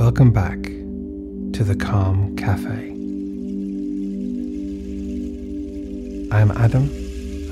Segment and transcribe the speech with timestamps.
[0.00, 2.88] Welcome back to the Calm Cafe.
[6.34, 6.88] I'm Adam,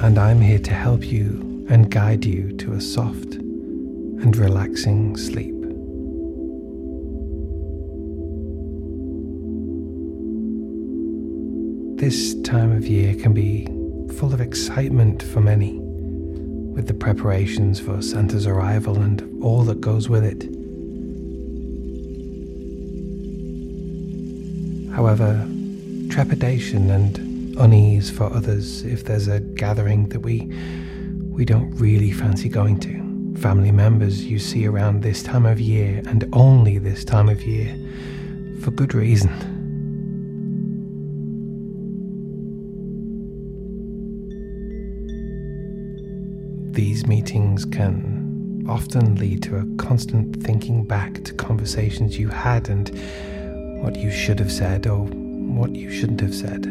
[0.00, 5.55] and I'm here to help you and guide you to a soft and relaxing sleep.
[12.01, 13.66] This time of year can be
[14.15, 20.09] full of excitement for many, with the preparations for Santa's arrival and all that goes
[20.09, 20.58] with it.
[25.09, 25.48] However,
[26.11, 30.53] trepidation and unease for others if there's a gathering that we
[31.31, 33.41] we don't really fancy going to.
[33.41, 37.75] Family members you see around this time of year and only this time of year
[38.61, 39.33] for good reason.
[46.73, 52.91] These meetings can often lead to a constant thinking back to conversations you had and
[53.81, 56.67] what you should have said or what you shouldn't have said.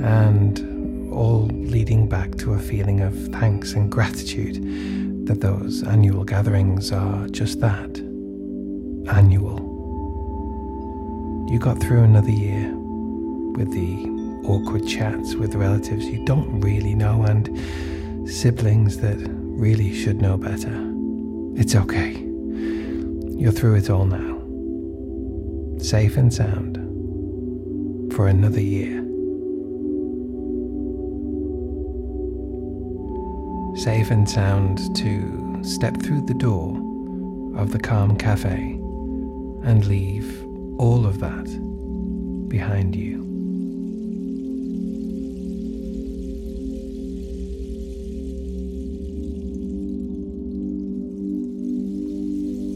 [0.00, 6.92] And all leading back to a feeling of thanks and gratitude that those annual gatherings
[6.92, 7.98] are just that
[9.14, 9.70] annual.
[11.50, 12.72] You got through another year
[13.56, 14.08] with the
[14.48, 17.48] awkward chats with relatives you don't really know and
[18.28, 20.72] siblings that really should know better.
[21.54, 22.12] It's okay.
[23.36, 24.31] You're through it all now
[25.82, 26.76] safe and sound,
[28.14, 29.00] for another year.
[33.76, 36.76] Safe and sound to step through the door
[37.56, 38.78] of the Calm Cafe
[39.64, 40.44] and leave
[40.78, 41.46] all of that
[42.48, 43.20] behind you.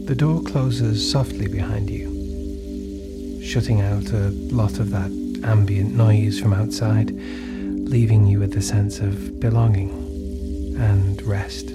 [0.07, 2.16] The door closes softly behind you
[3.47, 5.09] shutting out a lot of that
[5.45, 9.89] ambient noise from outside, leaving you with a sense of belonging
[10.77, 11.67] and rest.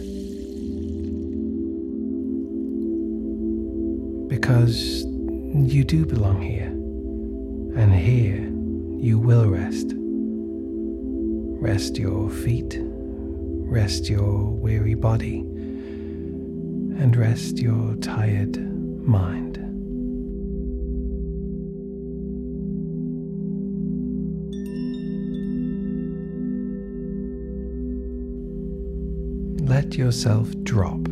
[4.29, 5.05] Because
[5.55, 6.69] you do belong here,
[7.81, 8.43] and here
[9.03, 9.95] you will rest.
[11.59, 15.39] Rest your feet, rest your weary body,
[16.99, 18.59] and rest your tired
[19.09, 19.72] mind.
[29.97, 31.07] Yourself drop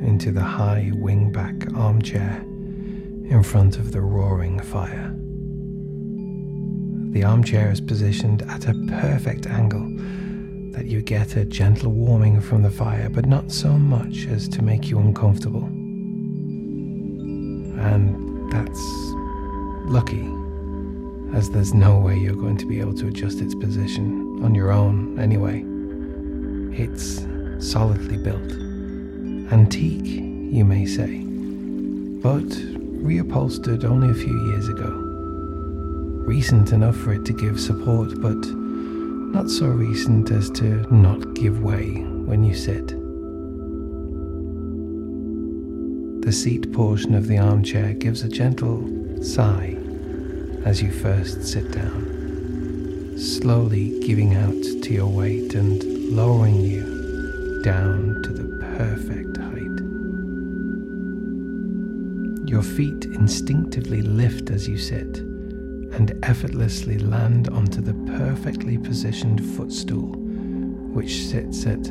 [0.00, 5.14] into the high wingback armchair in front of the roaring fire.
[7.12, 9.86] The armchair is positioned at a perfect angle
[10.72, 14.62] that you get a gentle warming from the fire, but not so much as to
[14.62, 15.64] make you uncomfortable.
[17.80, 18.80] And that's
[19.90, 20.30] lucky,
[21.36, 24.70] as there's no way you're going to be able to adjust its position on your
[24.70, 25.64] own anyway.
[26.80, 27.25] It's
[27.66, 28.52] solidly built.
[29.52, 31.18] Antique, you may say,
[32.22, 32.48] but
[33.02, 34.88] reupholstered only a few years ago.
[36.26, 38.36] Recent enough for it to give support, but
[39.34, 42.88] not so recent as to not give way when you sit.
[46.22, 49.76] The seat portion of the armchair gives a gentle sigh
[50.64, 55.84] as you first sit down, slowly giving out to your weight and
[56.16, 56.95] lowering you
[57.66, 58.46] down to the
[58.76, 59.80] perfect height.
[62.48, 70.12] Your feet instinctively lift as you sit and effortlessly land onto the perfectly positioned footstool,
[70.92, 71.88] which sits at,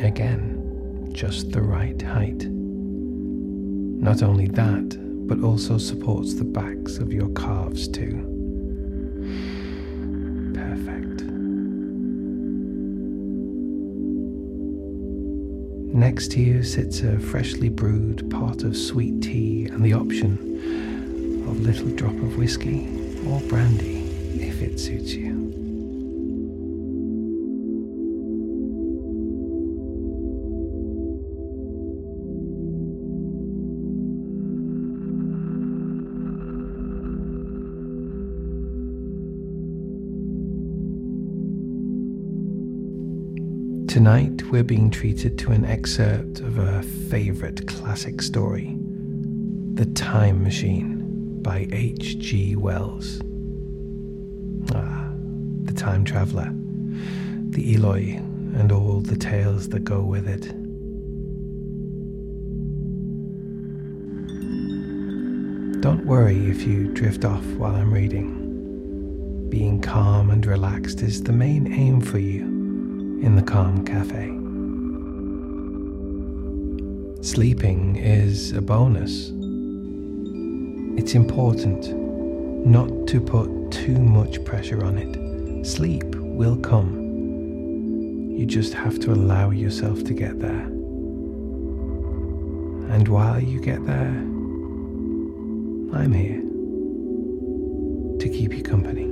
[0.00, 2.46] again, just the right height.
[2.48, 4.96] Not only that,
[5.26, 8.37] but also supports the backs of your calves too.
[15.98, 21.56] Next to you sits a freshly brewed pot of sweet tea and the option of
[21.56, 22.86] a little drop of whiskey
[23.26, 24.04] or brandy
[24.40, 25.37] if it suits you.
[43.88, 48.76] Tonight, we're being treated to an excerpt of a favourite classic story
[49.72, 52.56] The Time Machine by H.G.
[52.56, 53.18] Wells.
[54.74, 55.08] Ah,
[55.62, 56.52] the time traveller,
[57.48, 58.16] the Eloi,
[58.58, 60.48] and all the tales that go with it.
[65.80, 69.48] Don't worry if you drift off while I'm reading.
[69.48, 72.57] Being calm and relaxed is the main aim for you
[73.22, 74.28] in the Calm Cafe.
[77.22, 79.32] Sleeping is a bonus.
[80.96, 81.94] It's important
[82.64, 85.66] not to put too much pressure on it.
[85.66, 86.94] Sleep will come.
[88.36, 90.66] You just have to allow yourself to get there.
[92.94, 94.14] And while you get there,
[95.92, 96.42] I'm here
[98.20, 99.07] to keep you company.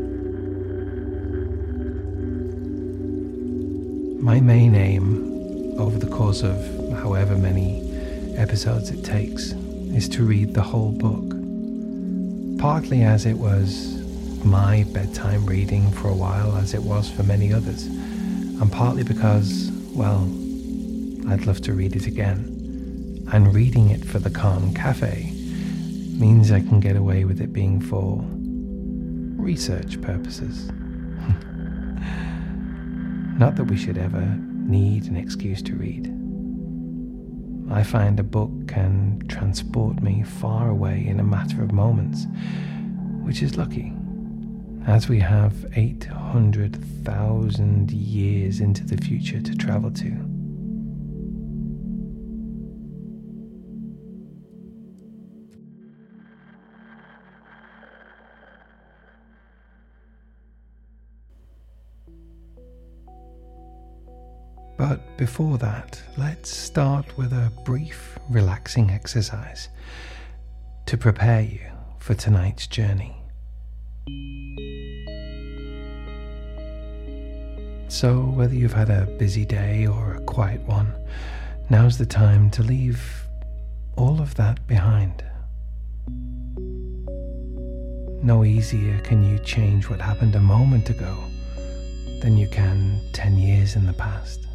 [4.26, 6.56] My main aim over the course of
[6.98, 7.88] however many
[8.36, 9.52] episodes it takes
[9.94, 12.58] is to read the whole book.
[12.60, 14.02] Partly as it was
[14.44, 19.70] my bedtime reading for a while, as it was for many others, and partly because,
[19.94, 20.24] well,
[21.28, 23.24] I'd love to read it again.
[23.32, 25.30] And reading it for the Calm Cafe
[26.18, 28.24] means I can get away with it being for
[29.40, 30.68] research purposes.
[33.38, 36.06] Not that we should ever need an excuse to read.
[37.70, 42.26] I find a book can transport me far away in a matter of moments,
[43.22, 43.92] which is lucky,
[44.86, 50.35] as we have 800,000 years into the future to travel to.
[65.16, 69.68] Before that, let's start with a brief, relaxing exercise
[70.86, 71.60] to prepare you
[71.98, 73.16] for tonight's journey.
[77.88, 80.92] So, whether you've had a busy day or a quiet one,
[81.70, 83.26] now's the time to leave
[83.96, 85.24] all of that behind.
[88.22, 91.16] No easier can you change what happened a moment ago
[92.20, 94.45] than you can 10 years in the past.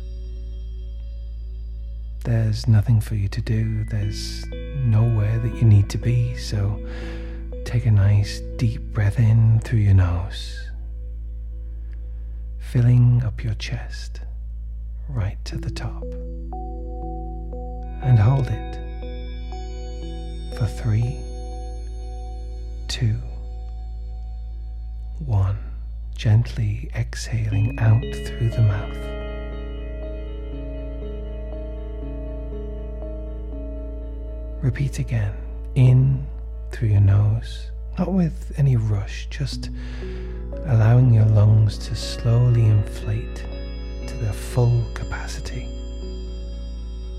[2.24, 4.46] There's nothing for you to do, there's
[4.86, 6.80] nowhere that you need to be, so
[7.66, 10.70] take a nice deep breath in through your nose,
[12.60, 14.22] filling up your chest
[15.10, 16.04] right to the top.
[18.04, 18.76] And hold it
[20.58, 21.18] for three,
[22.88, 23.16] two,
[25.26, 25.58] one,
[26.16, 29.21] gently exhaling out through the mouth.
[34.62, 35.34] Repeat again.
[35.74, 36.24] In
[36.72, 39.72] through your nose, not with any rush, just
[40.66, 43.44] allowing your lungs to slowly inflate
[44.06, 45.68] to their full capacity.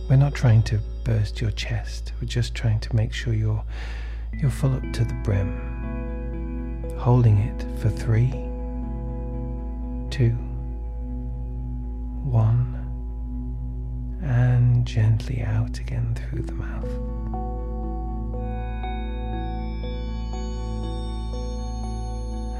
[0.09, 3.65] We're not trying to burst your chest, we're just trying to make sure you're,
[4.33, 6.94] you're full up to the brim.
[6.97, 8.31] Holding it for three,
[10.11, 10.37] two,
[12.23, 12.79] one,
[14.23, 17.12] and gently out again through the mouth.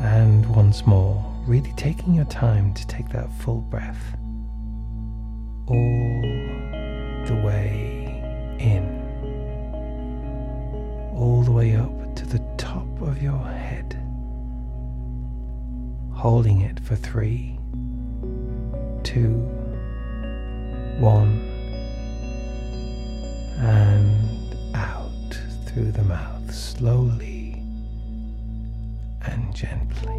[0.03, 4.17] And once more, really taking your time to take that full breath.
[5.69, 6.23] All
[7.27, 8.85] the way in,
[11.17, 13.95] all the way up to the top of your head,
[16.13, 17.57] holding it for three,
[19.05, 19.35] two,
[20.99, 21.39] one,
[23.61, 27.32] and out through the mouth slowly
[29.53, 30.19] gently.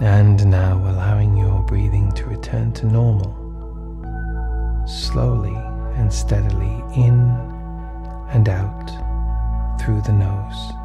[0.00, 3.32] And now allowing your breathing to return to normal,
[4.86, 5.54] slowly
[5.96, 7.30] and steadily in
[8.30, 8.90] and out
[9.80, 10.81] through the nose.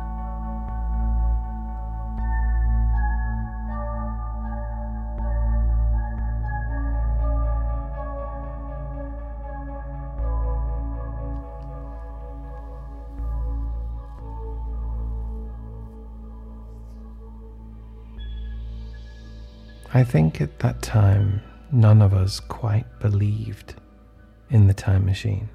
[19.97, 23.73] I think at that time, none of us quite believed
[24.51, 25.49] in the time machine.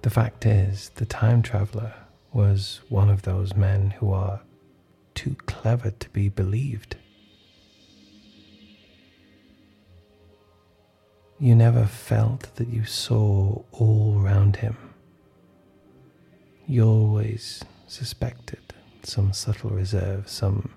[0.00, 1.92] The fact is, the time traveler
[2.32, 4.40] was one of those men who are
[5.14, 6.96] too clever to be believed.
[11.38, 14.78] You never felt that you saw all round him.
[16.66, 20.72] You always suspected some subtle reserve, some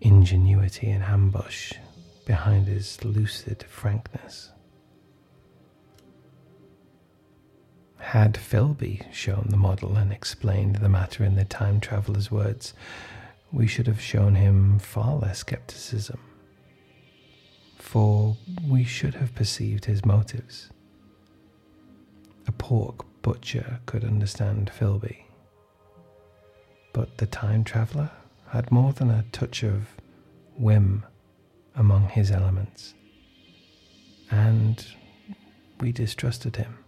[0.00, 1.72] ingenuity and ambush
[2.26, 4.50] behind his lucid frankness.
[7.98, 12.74] Had Filby shown the model and explained the matter in the time traveller's words,
[13.52, 16.20] we should have shown him far less skepticism.
[17.76, 18.36] For
[18.66, 20.70] we should have perceived his motives.
[22.46, 25.26] A pork butcher could understand Filby.
[26.92, 28.10] But the time traveller
[28.50, 29.88] had more than a touch of
[30.56, 31.04] whim
[31.74, 32.94] among his elements,
[34.30, 34.86] and
[35.80, 36.78] we distrusted him.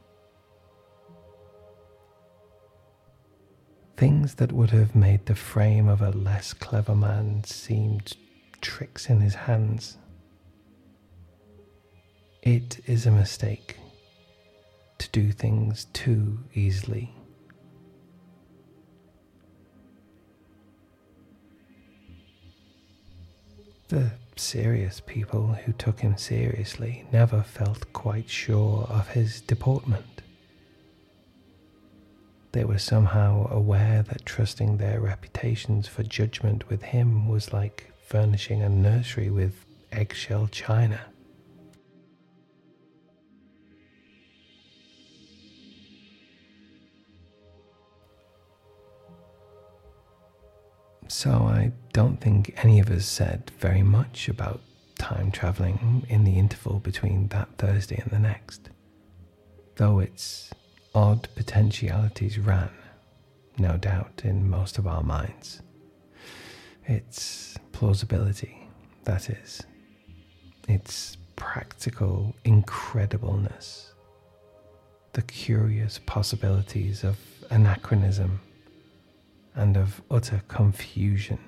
[3.97, 8.17] Things that would have made the frame of a less clever man seemed
[8.62, 9.99] tricks in his hands.
[12.43, 13.76] It is a mistake
[14.99, 17.14] to do things too easily.
[23.90, 30.23] The serious people who took him seriously never felt quite sure of his deportment.
[32.52, 38.62] They were somehow aware that trusting their reputations for judgment with him was like furnishing
[38.62, 41.00] a nursery with eggshell china.
[51.11, 54.61] So I don't think any of us said very much about
[54.97, 58.71] time travelling in the interval between that Thursday and the next,
[59.75, 60.52] though its
[60.95, 62.71] odd potentialities ran,
[63.59, 65.62] no doubt, in most of our minds.
[66.87, 68.69] Its plausibility,
[69.02, 69.62] that is,
[70.69, 73.95] its practical incredibleness,
[75.14, 77.19] the curious possibilities of
[77.50, 78.40] anachronism
[79.54, 81.38] and of utter confusion,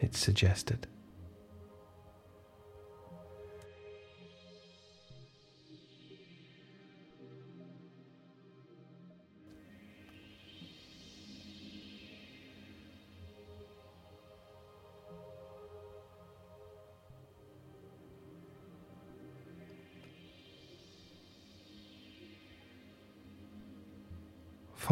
[0.00, 0.86] it suggested.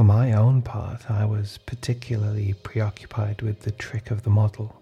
[0.00, 4.80] For my own part, I was particularly preoccupied with the trick of the model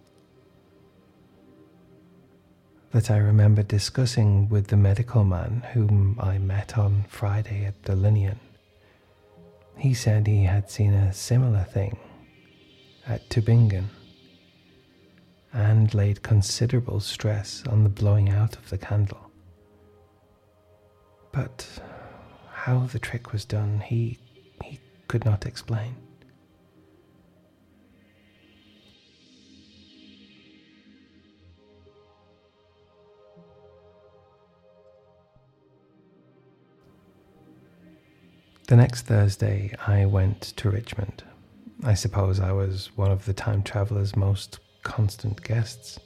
[2.92, 7.96] that I remember discussing with the medical man whom I met on Friday at the
[7.96, 8.38] Linnean.
[9.76, 11.98] He said he had seen a similar thing
[13.04, 13.86] at Tübingen
[15.52, 19.32] and laid considerable stress on the blowing out of the candle.
[21.32, 21.66] But
[22.52, 24.20] how the trick was done, he
[25.08, 25.96] could not explain.
[38.68, 41.24] The next Thursday, I went to Richmond.
[41.84, 45.98] I suppose I was one of the time traveller's most constant guests,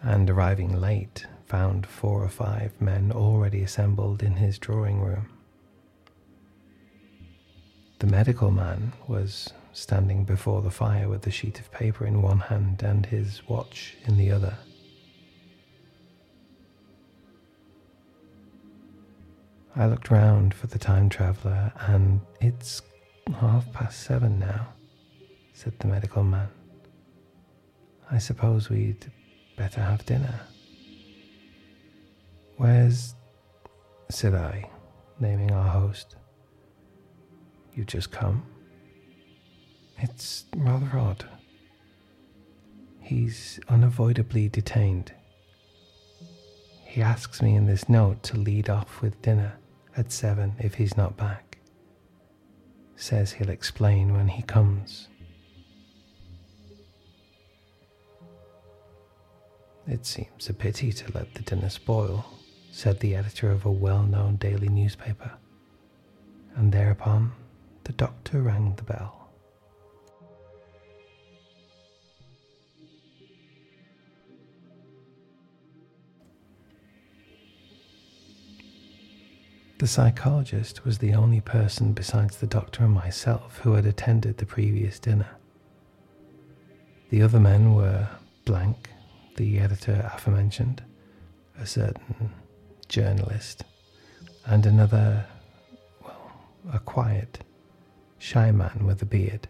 [0.00, 5.31] and arriving late, found four or five men already assembled in his drawing room.
[8.02, 12.40] The medical man was standing before the fire with the sheet of paper in one
[12.40, 14.56] hand and his watch in the other.
[19.76, 22.82] I looked round for the time traveller, and it's
[23.36, 24.72] half past seven now,
[25.54, 26.48] said the medical man.
[28.10, 29.12] I suppose we'd
[29.56, 30.40] better have dinner.
[32.56, 33.14] Where's,
[34.10, 34.68] said I,
[35.20, 36.16] naming our host.
[37.74, 38.44] You just come.
[39.98, 41.24] It's rather odd.
[43.00, 45.12] He's unavoidably detained.
[46.84, 49.54] He asks me in this note to lead off with dinner
[49.96, 51.58] at seven if he's not back.
[52.96, 55.08] Says he'll explain when he comes.
[59.86, 62.26] It seems a pity to let the dinner spoil,
[62.70, 65.32] said the editor of a well known daily newspaper.
[66.54, 67.32] And thereupon
[67.84, 69.22] the doctor rang the bell.
[79.78, 84.46] The psychologist was the only person besides the doctor and myself who had attended the
[84.46, 85.26] previous dinner.
[87.10, 88.08] The other men were
[88.44, 88.90] Blank,
[89.36, 90.84] the editor aforementioned,
[91.58, 92.32] a certain
[92.88, 93.64] journalist,
[94.46, 95.26] and another,
[96.00, 96.32] well,
[96.72, 97.40] a quiet,
[98.22, 99.48] shy man with a beard,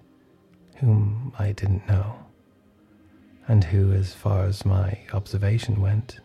[0.77, 2.17] whom I didn't know,
[3.47, 6.21] and who, as far as my observation went,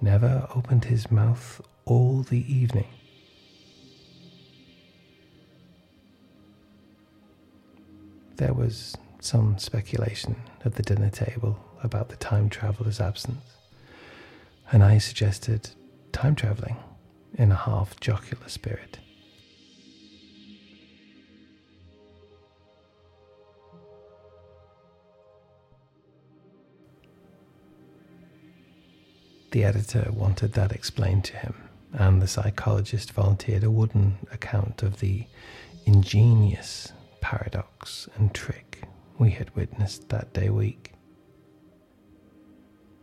[0.00, 2.86] never opened his mouth all the evening.
[8.36, 13.42] There was some speculation at the dinner table about the time traveller's absence,
[14.70, 15.70] and I suggested
[16.12, 16.76] time travelling
[17.36, 19.00] in a half jocular spirit.
[29.54, 31.54] The editor wanted that explained to him,
[31.92, 35.26] and the psychologist volunteered a wooden account of the
[35.84, 38.82] ingenious paradox and trick
[39.16, 40.94] we had witnessed that day week.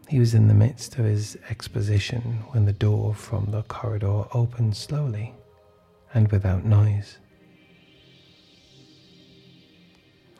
[0.09, 4.75] He was in the midst of his exposition when the door from the corridor opened
[4.75, 5.33] slowly
[6.13, 7.17] and without noise.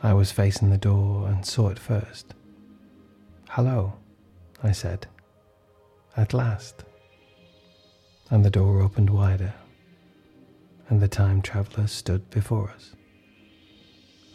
[0.04, 2.34] I was facing the door and saw it first.
[3.48, 3.94] Hello,
[4.62, 5.08] I said
[6.18, 6.84] at last.
[8.30, 9.54] And the door opened wider,
[10.90, 12.96] and the time traveller stood before us.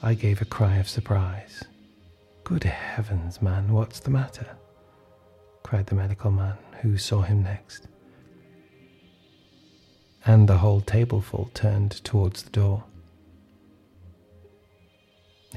[0.03, 1.65] I gave a cry of surprise.
[2.45, 4.57] Good heavens, man, what's the matter?
[5.63, 7.89] cried the medical man who saw him next.
[10.25, 12.85] And the whole tableful turned towards the door.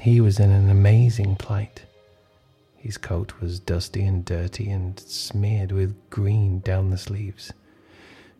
[0.00, 1.84] He was in an amazing plight.
[2.80, 7.52] His coat was dusty and dirty and smeared with green down the sleeves.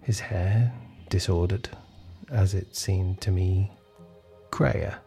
[0.00, 0.72] His hair,
[1.10, 1.68] disordered,
[2.30, 3.70] as it seemed to me,
[4.50, 4.98] greyer,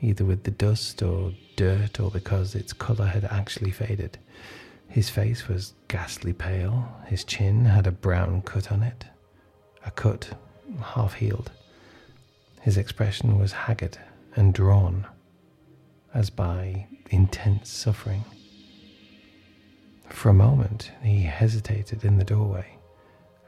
[0.00, 4.18] either with the dust or dirt or because its colour had actually faded.
[4.88, 9.04] His face was ghastly pale, his chin had a brown cut on it,
[9.86, 10.36] a cut
[10.82, 11.52] half healed.
[12.62, 13.98] His expression was haggard
[14.34, 15.06] and drawn,
[16.12, 18.24] as by intense suffering.
[20.10, 22.76] For a moment, he hesitated in the doorway,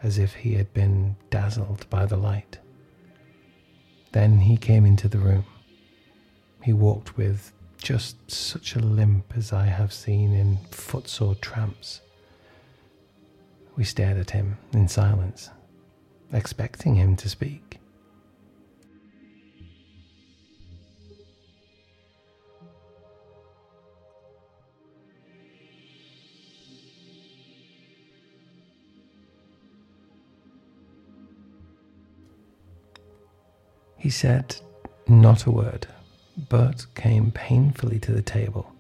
[0.03, 2.59] as if he had been dazzled by the light.
[4.13, 5.45] Then he came into the room.
[6.63, 12.01] He walked with just such a limp as I have seen in footsore tramps.
[13.77, 15.51] We stared at him in silence,
[16.33, 17.62] expecting him to speak.
[34.03, 34.57] He said
[35.07, 35.87] not a word,
[36.49, 38.73] but came painfully to the table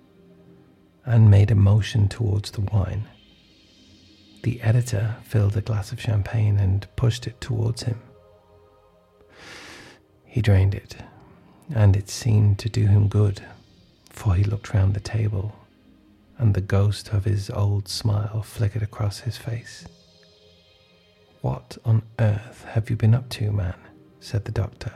[1.05, 3.07] and made a motion towards the wine.
[4.43, 8.01] The editor filled a glass of champagne and pushed it towards him.
[10.25, 10.97] He drained it,
[11.73, 13.45] and it seemed to do him good,
[14.11, 15.55] for he looked round the table,
[16.37, 19.87] and the ghost of his old smile flickered across his face.
[21.43, 23.77] What on earth have you been up to, man?
[24.19, 24.93] said the doctor.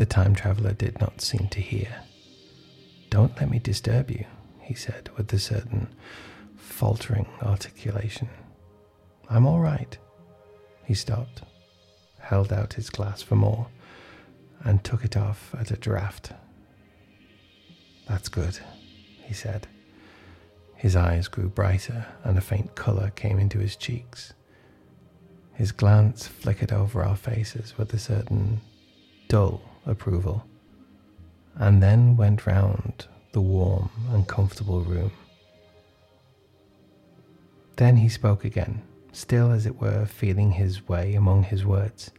[0.00, 1.94] The time traveller did not seem to hear.
[3.10, 4.24] Don't let me disturb you,
[4.62, 5.88] he said with a certain
[6.56, 8.30] faltering articulation.
[9.28, 9.98] I'm all right.
[10.86, 11.42] He stopped,
[12.18, 13.66] held out his glass for more,
[14.64, 16.30] and took it off at a draught.
[18.08, 18.58] That's good,
[19.22, 19.66] he said.
[20.76, 24.32] His eyes grew brighter, and a faint colour came into his cheeks.
[25.52, 28.62] His glance flickered over our faces with a certain
[29.28, 29.60] dull
[29.90, 30.46] approval,
[31.56, 35.12] and then went round the warm and comfortable room.
[37.76, 42.10] Then he spoke again, still as it were feeling his way among his words.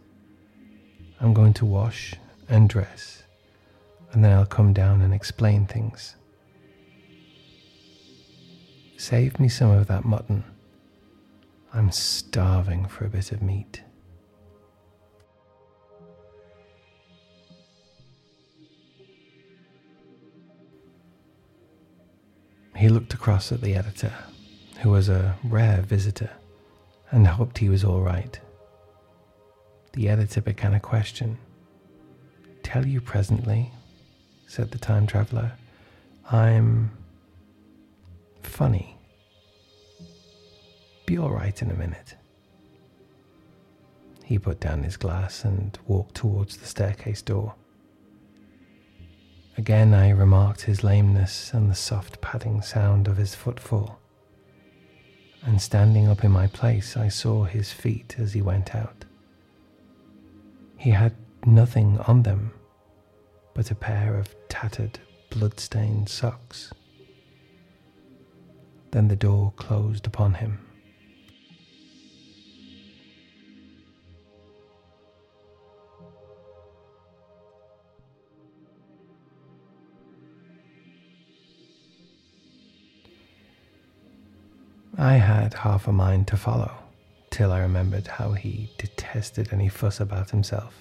[1.20, 2.16] I'm going to wash
[2.50, 3.24] and dress,
[4.12, 6.16] and then I'll come down and explain things.
[8.98, 10.44] Save me some of that mutton.
[11.74, 13.82] I'm starving for a bit of meat.
[22.82, 24.12] He looked across at the editor,
[24.80, 26.32] who was a rare visitor,
[27.12, 28.40] and hoped he was all right.
[29.94, 31.38] The editor began a question.
[32.64, 33.72] Tell you presently,
[34.48, 35.52] said the time traveller.
[36.32, 36.90] I'm
[38.42, 38.98] funny.
[41.06, 42.16] Be all right in a minute.
[44.26, 47.54] He put down his glass and walked towards the staircase door.
[49.58, 54.00] Again I remarked his lameness and the soft padding sound of his footfall.
[55.44, 59.06] And standing up in my place, I saw his feet as he went out.
[60.78, 62.54] He had nothing on them
[63.54, 66.72] but a pair of tattered, blood-stained socks.
[68.92, 70.66] Then the door closed upon him.
[85.02, 86.72] I had half a mind to follow,
[87.32, 90.76] till I remembered how he detested any fuss about himself.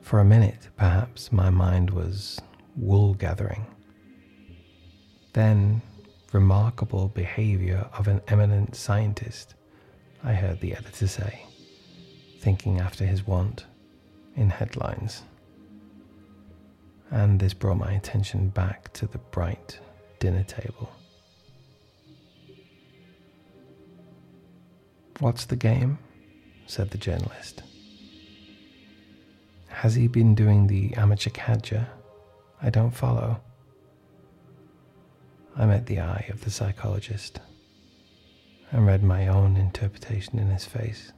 [0.00, 2.40] For a minute, perhaps, my mind was
[2.74, 3.64] wool gathering.
[5.32, 5.80] Then,
[6.32, 9.54] remarkable behavior of an eminent scientist,
[10.24, 11.46] I heard the editor say,
[12.40, 13.66] thinking after his wont
[14.34, 15.22] in headlines.
[17.12, 19.78] And this brought my attention back to the bright
[20.18, 20.90] dinner table.
[25.20, 25.98] What's the game?
[26.66, 27.62] said the journalist.
[29.68, 31.86] Has he been doing the amateur cadger?
[32.62, 33.40] I don't follow.
[35.56, 37.38] I met the eye of the psychologist
[38.70, 41.12] and read my own interpretation in his face.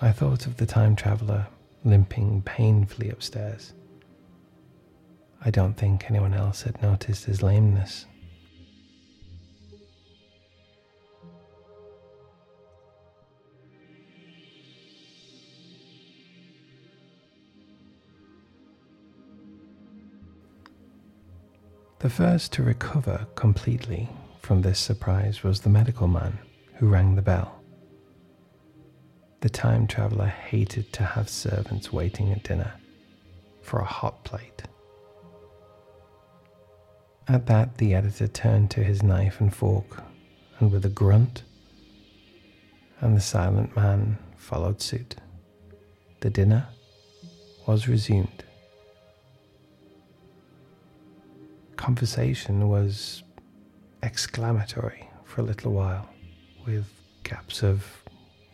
[0.00, 1.48] I thought of the time traveler
[1.84, 3.72] limping painfully upstairs.
[5.44, 8.06] I don't think anyone else had noticed his lameness.
[22.04, 24.10] The first to recover completely
[24.42, 26.38] from this surprise was the medical man
[26.74, 27.62] who rang the bell.
[29.40, 32.74] The time traveler hated to have servants waiting at dinner
[33.62, 34.64] for a hot plate.
[37.26, 40.02] At that, the editor turned to his knife and fork,
[40.58, 41.42] and with a grunt,
[43.00, 45.16] and the silent man followed suit.
[46.20, 46.68] The dinner
[47.66, 48.44] was resumed.
[51.84, 53.24] Conversation was
[54.02, 56.08] exclamatory for a little while,
[56.64, 56.86] with
[57.24, 58.02] gaps of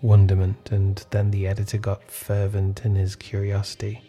[0.02, 4.02] wonderment, and then the editor got fervent in his curiosity.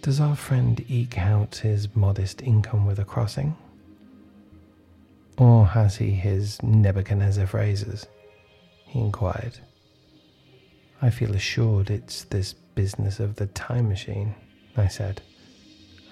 [0.00, 3.56] Does our friend eke out his modest income with a crossing?
[5.36, 8.06] Or has he his Nebuchadnezzar phrases?
[8.86, 9.58] he inquired.
[11.02, 14.36] I feel assured it's this business of the time machine,
[14.76, 15.20] I said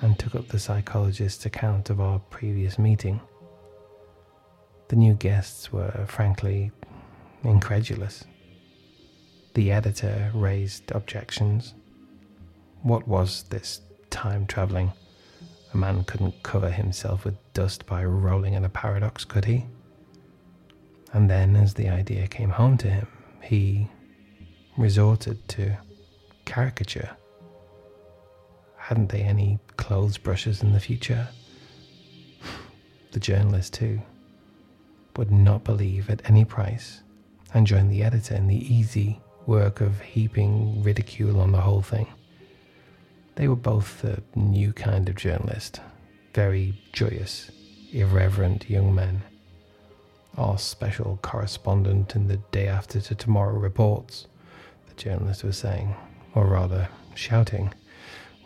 [0.02, 3.20] and took up the psychologist's account of our previous meeting.
[4.88, 6.70] The new guests were frankly
[7.44, 8.24] incredulous.
[9.54, 11.74] The editor raised objections.
[12.82, 14.92] What was this time travelling?
[15.72, 19.64] A man couldn't cover himself with dust by rolling in a paradox, could he?
[21.12, 23.06] And then, as the idea came home to him,
[23.40, 23.88] he
[24.76, 25.78] resorted to
[26.44, 27.16] caricature.
[28.92, 31.26] Hadn't they any clothes brushes in the future?
[33.12, 34.02] The journalist, too,
[35.16, 37.00] would not believe at any price
[37.54, 42.06] and joined the editor in the easy work of heaping ridicule on the whole thing.
[43.36, 45.80] They were both a new kind of journalist,
[46.34, 47.50] very joyous,
[47.92, 49.22] irreverent young men.
[50.36, 54.26] Our special correspondent in the day after to tomorrow reports,
[54.86, 55.94] the journalist was saying,
[56.34, 57.72] or rather shouting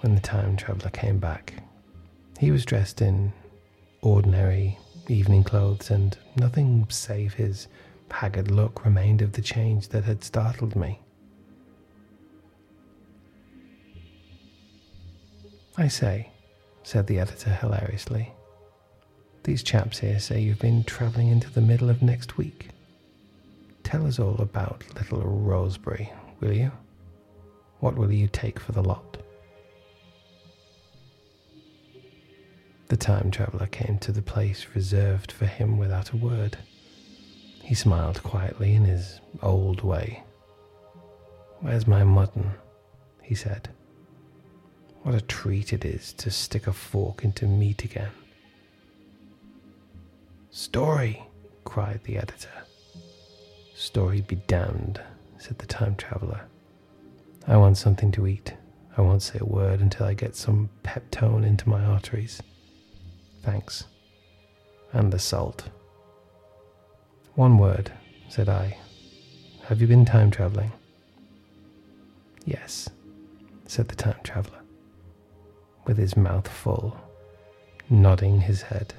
[0.01, 1.55] when the time traveler came back.
[2.39, 3.33] He was dressed in
[4.03, 4.79] ordinary
[5.09, 7.69] evening clothes, and nothing save his
[8.11, 11.01] haggard look remained of the change that had startled me.
[15.77, 16.31] I say,
[16.83, 18.33] said the editor hilariously,
[19.45, 22.69] these chaps here say you've been travelling into the middle of next week.
[23.85, 26.73] Tell us all about little Rosebery, will you?
[27.79, 29.19] What will you take for the lot?
[32.89, 36.59] The time traveller came to the place reserved for him without a word.
[37.63, 40.23] He smiled quietly in his old way.
[41.61, 42.53] Where's my mutton?
[43.23, 43.71] he said.
[45.03, 48.13] What a treat it is to stick a fork into meat again.
[50.51, 51.25] Story,
[51.65, 52.65] cried the editor.
[53.75, 55.01] Story be damned,
[55.39, 56.43] said the time traveller.
[57.49, 58.55] I want something to eat.
[58.97, 62.41] I won't say a word until I get some peptone into my arteries.
[63.47, 63.85] Thanks.
[64.93, 65.69] And the salt.
[67.37, 67.93] One word,
[68.29, 68.77] said I.
[69.67, 70.73] Have you been time traveling?
[72.45, 72.91] Yes,
[73.65, 74.59] said the time traveler,
[75.87, 76.97] with his mouth full,
[77.89, 78.95] nodding his head.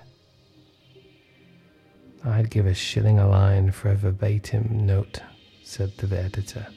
[2.24, 5.20] I'd give a shilling a line for a verbatim note,
[5.62, 6.68] said the editor.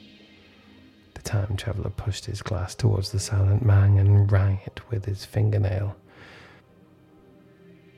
[1.13, 5.23] The time traveler pushed his glass towards the silent man and rang it with his
[5.23, 5.95] fingernail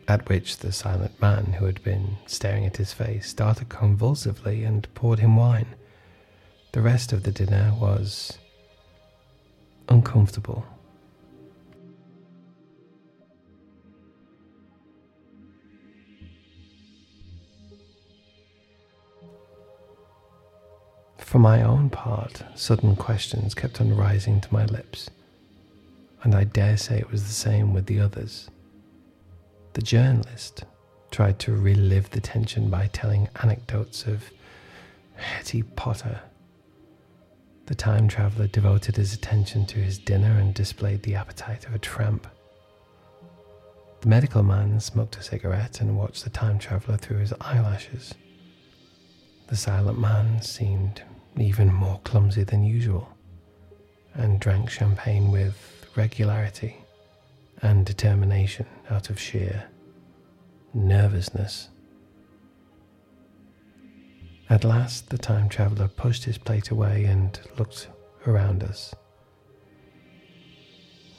[0.07, 4.93] at which the silent man who had been staring at his face started convulsively and
[4.93, 5.75] poured him wine.
[6.73, 8.37] The rest of the dinner was
[9.87, 10.65] uncomfortable.
[21.17, 25.09] For my own part, sudden questions kept on rising to my lips,
[26.21, 28.51] and I dare say it was the same with the others.
[29.73, 30.65] The journalist
[31.09, 34.29] tried to relive the tension by telling anecdotes of
[35.15, 36.21] Hettie Potter.
[37.65, 41.79] The time traveller devoted his attention to his dinner and displayed the appetite of a
[41.79, 42.27] tramp.
[44.01, 48.13] The medical man smoked a cigarette and watched the time traveller through his eyelashes.
[49.47, 51.01] The silent man seemed
[51.35, 53.09] even more clumsy than usual
[54.13, 56.82] and drank champagne with regularity
[57.63, 59.65] and determination out of sheer
[60.73, 61.69] nervousness.
[64.49, 67.87] At last, the time traveller pushed his plate away and looked
[68.27, 68.93] around us.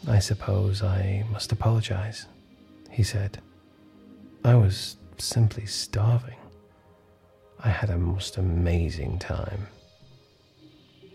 [0.07, 2.27] I suppose I must apologize,
[2.91, 3.41] he said.
[4.45, 6.37] I was simply starving.
[7.61, 9.69] I had a most amazing time.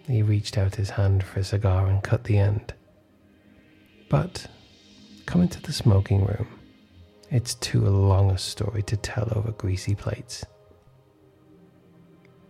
[0.07, 2.73] He reached out his hand for a cigar and cut the end.
[4.09, 4.47] But
[5.29, 6.47] come into the smoking room.
[7.29, 10.43] It's too long a story to tell over greasy plates.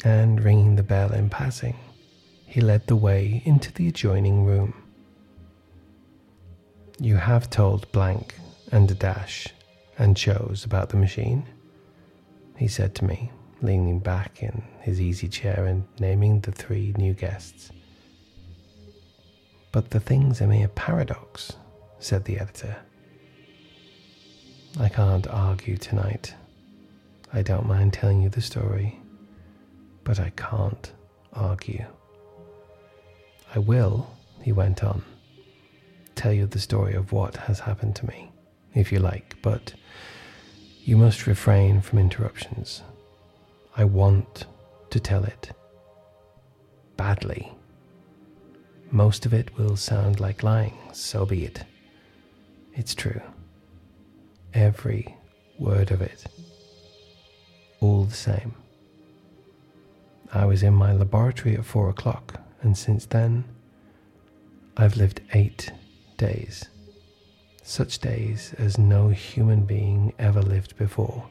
[0.06, 1.76] And ringing the bell in passing,
[2.46, 4.74] he led the way into the adjoining room.
[7.02, 8.36] You have told blank
[8.72, 9.50] and dash
[9.98, 11.46] and chose about the machine,
[12.56, 13.30] he said to me,
[13.62, 17.72] leaning back in his easy chair and naming the three new guests.
[19.74, 21.58] But the thing's a mere paradox,
[21.99, 22.75] said the editor.
[24.79, 26.33] I can't argue tonight.
[27.33, 28.99] I don't mind telling you the story,
[30.03, 30.91] but I can't
[31.33, 31.85] argue.
[33.53, 34.09] I will,
[34.41, 35.03] he went on,
[36.15, 38.31] tell you the story of what has happened to me,
[38.73, 39.73] if you like, but
[40.83, 42.81] you must refrain from interruptions.
[43.75, 44.45] I want
[44.89, 45.51] to tell it
[46.97, 47.51] badly.
[48.91, 51.63] Most of it will sound like lying, so be it.
[52.80, 53.22] It's true.
[54.54, 55.18] Every
[55.60, 56.24] word of it.
[57.82, 58.54] All the same.
[60.32, 63.44] I was in my laboratory at four o'clock, and since then,
[64.78, 65.74] I've lived eight
[66.15, 66.70] days.
[67.63, 71.28] Such days as no human being ever lived before.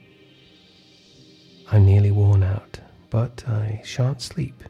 [1.73, 4.65] I'm nearly worn out, but I shan't sleep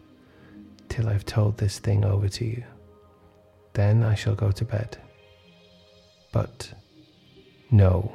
[0.88, 2.62] till I've told this thing over to you.
[3.72, 4.96] Then I shall go to bed.
[6.32, 6.72] But
[7.70, 8.12] no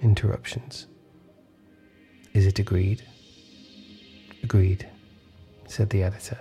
[0.00, 0.86] interruptions.
[2.32, 3.02] Is it agreed?
[4.42, 4.88] Agreed,
[5.66, 6.38] said the editor.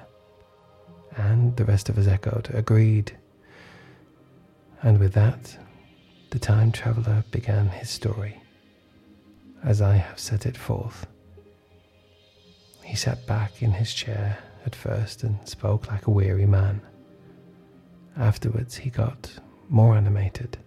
[1.17, 3.17] And the rest of us echoed, Agreed.
[4.81, 5.57] And with that,
[6.29, 8.41] the time traveller began his story,
[9.63, 11.07] as I have set it forth.
[12.83, 16.81] He sat back in his chair at first and spoke like a weary man.
[18.15, 19.31] Afterwards, he got
[19.69, 20.57] more animated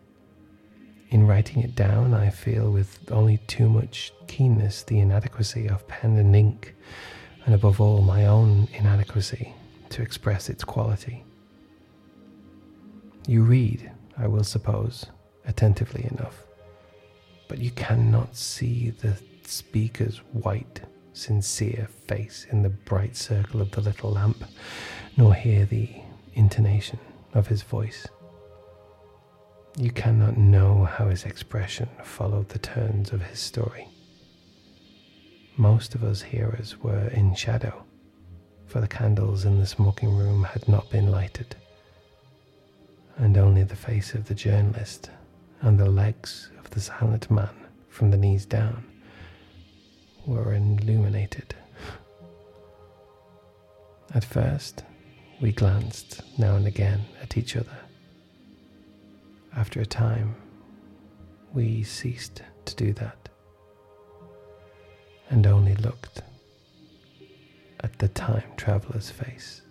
[1.13, 6.17] in writing it down, I feel with only too much keenness the inadequacy of pen
[6.17, 6.75] and ink,
[7.45, 9.55] and above all, my own inadequacy
[9.91, 11.23] to express its quality.
[13.29, 15.05] You read, I will suppose,
[15.45, 16.47] attentively enough,
[17.47, 20.81] but you cannot see the speaker's white,
[21.13, 24.45] sincere face in the bright circle of the little lamp,
[25.19, 25.91] nor hear the
[26.33, 26.99] intonation
[27.35, 28.07] of his voice.
[29.77, 33.89] You cannot know how his expression followed the turns of his story.
[35.57, 37.83] Most of us hearers were in shadow,
[38.67, 41.57] for the candles in the smoking room had not been lighted,
[43.17, 45.09] and only the face of the journalist
[45.63, 47.55] and the legs of the silent man
[47.89, 48.85] from the knees down
[50.27, 51.55] were illuminated.
[54.15, 54.83] At first,
[55.41, 57.79] we glanced now and again at each other
[59.57, 60.35] after a time,
[61.53, 63.29] we ceased to do that
[65.31, 66.23] and only looked
[67.81, 69.62] at the time traveler's face.